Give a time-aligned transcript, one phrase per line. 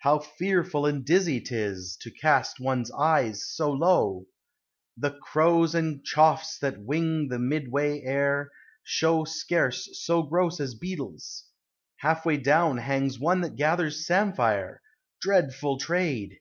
[0.00, 4.26] How fearful And dizzy 't is, to cast one's eyes so low!
[4.94, 8.50] The crows and choughs that wing the midway air
[8.84, 11.46] Show scarce so gross as beetles:
[11.96, 14.82] half way down Hangs one that gathers samphire,—
[15.22, 16.40] dreadful trade